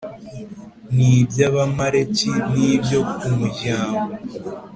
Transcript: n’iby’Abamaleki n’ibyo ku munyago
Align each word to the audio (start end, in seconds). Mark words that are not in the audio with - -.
n’iby’Abamaleki 0.95 2.31
n’ibyo 2.53 2.99
ku 3.19 3.27
munyago 3.37 3.97